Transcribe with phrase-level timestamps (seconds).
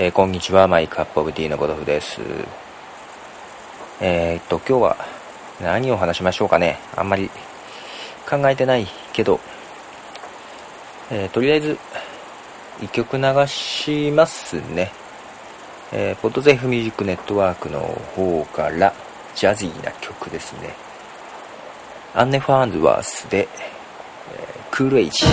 [0.00, 2.20] えー、こんにちは、マイクアップオブティーのゴドフです。
[4.00, 4.96] えー、っと、今日は
[5.60, 6.78] 何を話しましょうかね。
[6.94, 7.28] あんまり
[8.30, 9.40] 考えてないけど、
[11.10, 11.78] えー、とりあえず、
[12.80, 14.92] 一曲流しますね。
[15.90, 17.80] えー、ポッドゼフミュージックネットワークの
[18.14, 18.94] 方から、
[19.34, 20.76] ジャズィーな曲ですね。
[22.14, 23.48] アンネ・ファンズワースで、
[24.32, 25.26] えー、クールエイジ。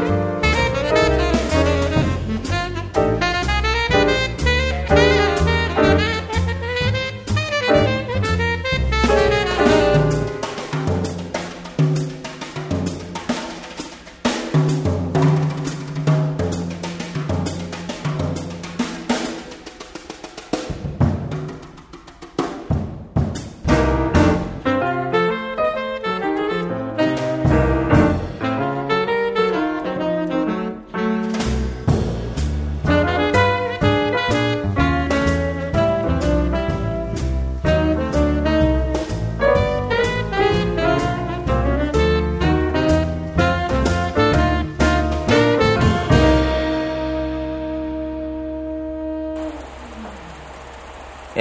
[0.00, 0.39] Bye.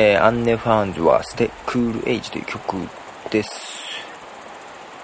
[0.02, 2.78] えー、アンネ・ファウンズワースでクールエイジという曲
[3.30, 3.52] です。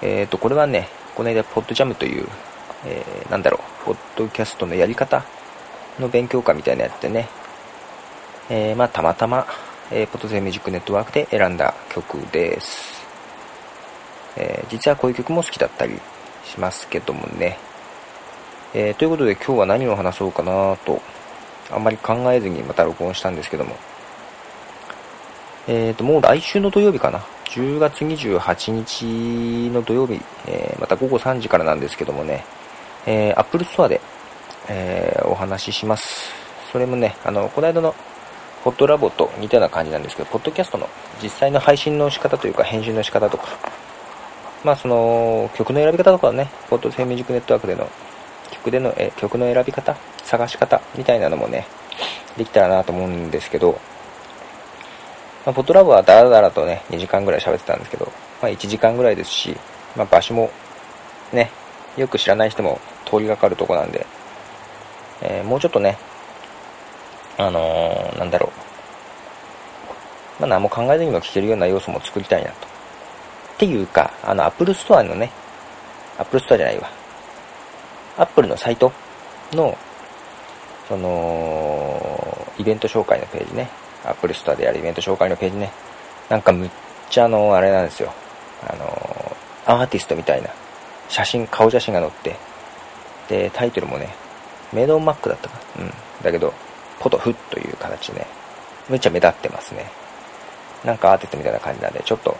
[0.00, 2.26] えっ、ー、と、これはね、この間、ポッドジャムという、
[2.86, 5.22] えー、なんだろう、ポッドキャストのやり方
[6.00, 7.28] の勉強会みたいなやつでね、
[8.48, 9.46] えー、まあ、たまたま、
[9.90, 13.04] えー、ポッドゼミュージックネットワークで選んだ曲です。
[14.36, 16.00] えー、実はこういう曲も好きだったり
[16.42, 17.58] しますけどもね。
[18.72, 21.02] えー、ということで今日は何を話そうかなと、
[21.70, 23.76] あんまり考えずにまた録音したんですけども、
[25.68, 27.24] えっ、ー、と、もう来週の土曜日かな。
[27.46, 32.44] 10月28日の土曜日、えー、また午後3時からなんですけどもね、
[33.06, 34.00] えー、Apple Store で、
[34.68, 36.32] えー、お話しします。
[36.70, 37.94] それもね、あの、この間の
[38.62, 40.88] ホットラボと似たような感じなんですけど、ポッドキャストの
[41.22, 43.44] 実際の配信の仕方というか、編集の仕方とか、
[44.62, 47.88] まあその、曲の選び方とかね、ポッドセミュージックネットワークでの
[48.50, 51.66] 曲での、え曲の選び方、探し方みたいなのもね、
[52.36, 53.80] できたらなと思うんですけど、
[55.46, 58.06] まあ、ポットラブはダラダラとね、2時間ぐらい喋ってたんですけど、
[58.42, 59.56] まあ、1時間ぐらいですし、
[59.96, 60.50] まあ、場所も
[61.32, 61.52] ね、
[61.96, 64.04] よく知らない人も通りがかるとこなんで、
[65.22, 65.96] えー、もうちょっとね、
[67.38, 68.52] あのー、なんだろ
[70.38, 70.40] う。
[70.40, 72.66] まあ、何も考えずにも聞けるような要素も作りたいなと。
[72.66, 75.30] っていうか、あの、Apple Store のね、
[76.18, 76.90] Apple Store じゃないわ。
[78.18, 78.92] Apple のサイト
[79.52, 79.78] の、
[80.88, 83.85] その、イベント紹介のページね。
[84.06, 85.72] Apple Store でやるイベント紹介のページね、
[86.28, 86.70] なんかむっ
[87.10, 88.12] ちゃの、あれなんですよ。
[88.68, 89.36] あの、
[89.66, 90.50] アーティストみたいな
[91.08, 92.36] 写真、顔写真が載って、
[93.28, 94.14] で、タイトルもね、
[94.72, 95.58] Made on Mac だったか。
[95.78, 95.92] うん。
[96.22, 96.52] だけど、
[97.00, 98.26] ポトフという形でね、
[98.88, 99.86] むっちゃ目立ってますね。
[100.84, 102.36] なんかアーティストみたいな感じなんで、ちょっと、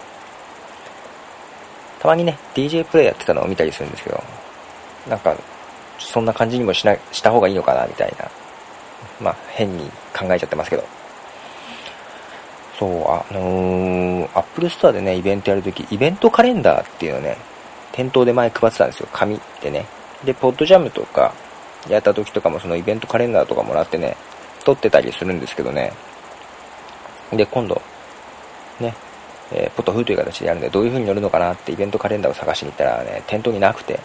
[2.01, 4.23] たまにね、DJ プレイやってたのを見たりするんですけど、
[5.09, 5.37] なんか、
[5.99, 8.29] そんな感じにもしな、した方がいいのかな、みたいな。
[9.21, 10.85] まあ、変に考えちゃってますけど。
[12.79, 17.37] そう、あのー、 Apple Store でね、イベントやるとき、イベントカレンダーっていうのね、
[17.93, 19.87] 店頭で前配ってたんですよ、紙でね。
[20.25, 21.33] で、ポッドジャムとか、
[21.89, 24.17] やった時とかもそのイベントカレンダーとかもらってね、
[24.65, 25.93] 取ってたりするんですけどね。
[27.33, 27.81] で、今度、
[28.81, 28.95] ね、
[29.53, 34.01] えー、ポトフという形でやるんで、どういう風に乗るのかなってイベントカレンダーを探しに行ったらね、店頭になくて。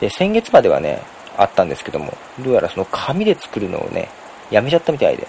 [0.00, 1.02] で、先月まではね、
[1.36, 4.08] あったんですけども、どうやらその紙で作るのをね、
[4.50, 5.26] やめちゃったみたいで。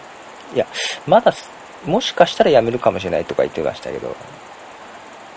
[0.55, 0.65] いや、
[1.05, 1.31] まだ
[1.85, 4.15] もしかしたら辞めるかもしれないとか言ってましたけど、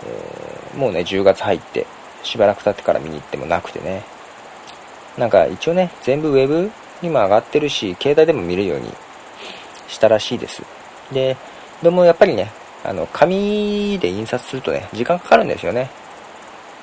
[0.07, 1.87] えー、もうね、10月入って、
[2.23, 4.03] しばらく経ってから見に行ってもなくてね。
[5.19, 6.71] なんか一応ね、全部ウェブ
[7.03, 8.93] にも上がってるし、携帯でも見るように
[9.89, 10.63] したらしいです。
[11.13, 11.37] で、
[11.83, 12.51] でもやっぱりね、
[12.85, 15.91] あの、紙で印刷するとね、時間かかるんですよね。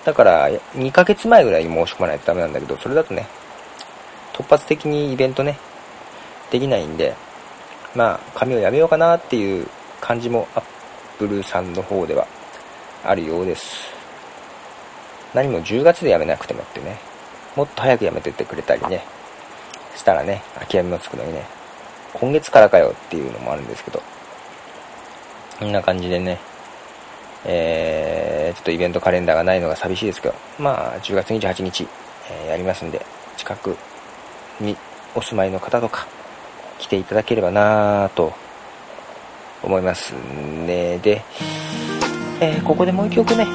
[0.05, 3.27] だから、2ヶ月前ぐらいに申し込まないとダメなんだけど、それだとね、
[4.33, 5.57] 突発的にイベントね、
[6.51, 7.15] できないんで、
[7.95, 9.67] まあ髪をやめようかなっていう
[10.01, 10.63] 感じもアッ
[11.17, 12.27] プルさんの方では
[13.03, 13.99] あるようです。
[15.33, 16.97] 何も10月でやめなくてもってね
[17.55, 19.03] もっと早くやめてってくれたりね
[19.95, 21.45] したらね諦めもつくのにね
[22.13, 24.01] 今月からかよっていうのもあるんですけど
[25.59, 26.39] こんな感じでね
[27.45, 31.87] えー、ちょっとイベントカレンダーがないのが寂しいですけどまあ10月28日、
[32.29, 33.05] えー、やりますんで
[33.37, 33.77] 近く
[34.59, 34.75] に
[35.15, 36.05] お住まいの方とか
[36.79, 38.33] 来ていただければなと
[39.61, 40.97] 思いますね。
[40.99, 41.21] で、
[42.41, 43.45] えー、ここでもう一曲ね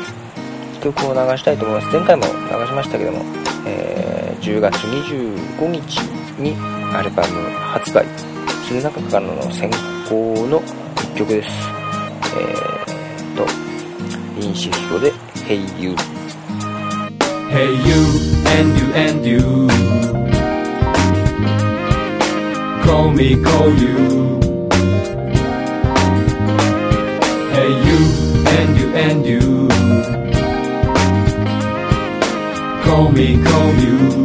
[0.82, 1.96] 曲を流したいと思います。
[1.96, 3.24] 前回も流しましたけども、
[3.66, 5.98] えー、10月25日
[6.38, 6.54] に
[6.94, 8.04] アルバム発売
[8.66, 9.70] する中からの先
[10.08, 11.50] 行の1曲です。
[12.36, 13.46] えー、と
[14.40, 15.12] インシストで
[15.48, 15.94] 「Hey You」
[17.54, 17.94] Hey you
[18.58, 20.33] and you and you
[22.84, 23.96] Call me call you.
[27.54, 27.98] Hey you
[28.56, 29.68] and you and you.
[32.84, 34.23] Call me call you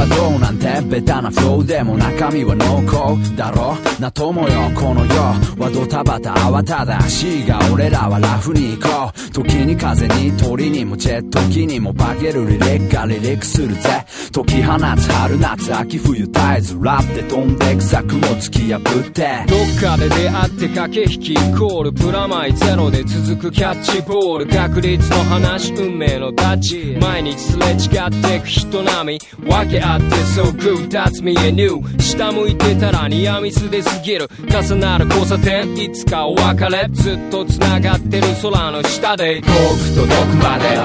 [0.00, 2.78] はどうなんてベタなフローでも中身は濃
[3.12, 5.12] 厚だろな友よこの世
[5.60, 34.28] はドタバタ慌ただしいが俺らはラフに行こう時に風に鳥にもジェット機にも化けるリリックがリリックするぜ解き放つ春夏秋冬絶えずラップで飛んでく策も突き破ってどっかで出会って駆け引きイコールプラマイゼロで続くキャッチボール確率の話運命のダッチ毎日すれ違ってく人並みわけあって So good that's me and you 下向いてたらニアミスで過ぎる。
[34.48, 35.76] 重なる交差点。
[35.76, 39.40] いつかお別れずっと繋がってる空の下で。
[39.40, 40.78] 遠く届くまで。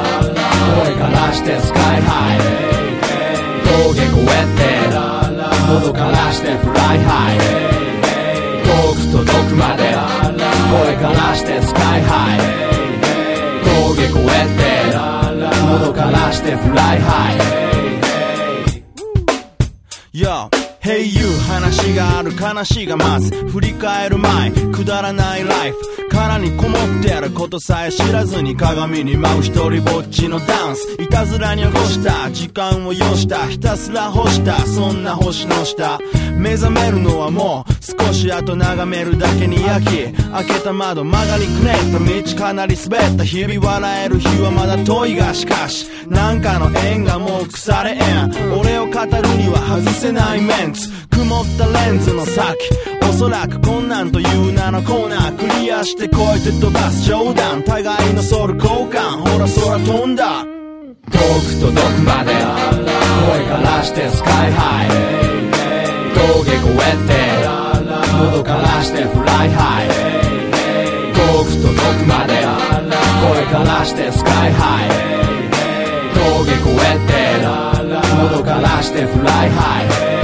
[0.75, 2.39] 声からして sky high。
[3.68, 4.66] 峠越えて
[5.68, 7.38] 喉からして fly high。
[8.66, 9.84] 遠く届くまで
[10.72, 12.39] 声からして sky high。
[13.63, 14.96] 峠越えて
[15.68, 17.75] 喉からして fly high。
[20.15, 30.94] Yo Hey you 話がある悲しがまず振り返る前くだらないライフ殻にこもってやることさえ知らずに鏡に舞う一人ぼっちのダンス。
[31.01, 33.45] いたずらに起こした時間をよした。
[33.47, 34.57] ひたすら干した。
[34.65, 36.00] そんな星の下。
[36.38, 40.13] 目覚めるのはもう少し後眺めるだけに焼き。
[40.13, 42.33] 開けた窓曲がりくねった。
[42.33, 43.25] 道かなり滑った。
[43.25, 45.88] 日々笑える日はまだ遠いがしかし。
[46.07, 48.57] なんかの縁がもう腐れ縁。
[48.57, 49.07] 俺を語る
[49.38, 50.89] には外せないメンツ。
[51.09, 52.94] 曇ったレンズの先。
[53.10, 60.44] おそらくこんなんという名のコーナークリアしてこえて飛ばす冗談互いのソウル交換ほら空飛んだ。
[61.12, 64.88] 遠く届くまで声からしてスカイハイ。
[66.16, 67.13] 峠越えて
[68.18, 69.88] 喉からして fly high。
[71.13, 72.34] 遠く届くまで
[73.22, 74.89] 声からして sky high。
[76.13, 77.13] 峠越えて
[78.18, 80.14] 喉からして fly high。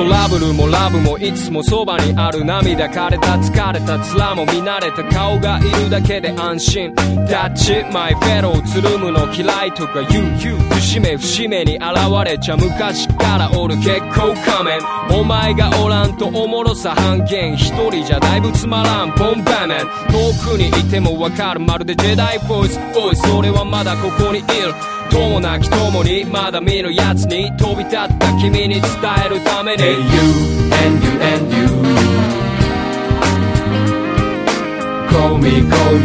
[0.00, 6.94] トラブルもラブもいつもそばにある涙枯れた疲れた面も見慣れた顔がいるだけで安心。
[7.28, 10.58] That's my fellow つるむの嫌いとか言う。
[10.76, 11.84] 節目節目に現
[12.24, 15.20] れちゃ昔からおる結構仮面。
[15.20, 17.54] お前がおらんとおもろさ半減。
[17.54, 19.78] 一人じゃだいぶつまらんポンバーメン。
[19.80, 21.60] 遠くにいてもわかる。
[21.60, 22.80] まるでジェダイボイス。
[22.96, 24.72] おいそれはまだここにいる。
[25.10, 28.82] 友なき友にまだ見るやつに飛び立った君に伝
[29.26, 29.82] えるために。
[29.82, 29.98] Hey you
[30.72, 31.66] and you and you.
[35.08, 36.04] Call me call you.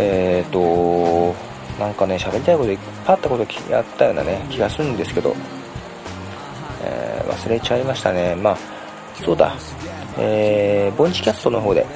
[0.00, 1.34] えっと
[1.80, 5.34] なんかね喋りたいこといっぱいあったことやったようなね気がするんですけど、
[6.82, 8.34] えー、忘れちゃいましたね。
[8.36, 8.58] まあ
[9.24, 9.54] そうだ。
[10.18, 11.86] えー、ボンチキャストの方で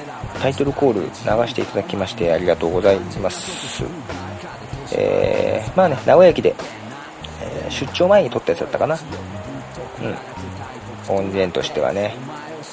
[0.41, 1.09] タイトルコール流
[1.47, 3.83] していただきましてありがとうございます。
[4.95, 6.55] えー、まあね、名古屋駅で、
[7.41, 8.97] えー、出張前に撮ったやつだったかな。
[11.09, 11.15] うん。
[11.15, 12.15] 音源としてはね。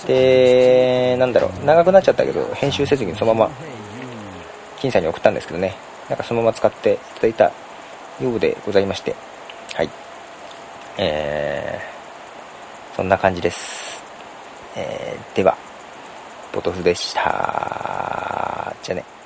[0.07, 3.51] で、なんだろう、長くなっちゃったけど、編集せずにそのまま、
[4.79, 5.75] 金さんに送ったんですけどね、
[6.09, 7.53] なんかそのまま使っていただいた
[8.21, 9.15] ようでございまして、
[9.75, 9.91] はい。
[10.99, 14.03] えー、そんな感じです。
[14.77, 15.57] えー、では、
[16.53, 18.75] ポトフでした。
[18.83, 19.20] じゃあね。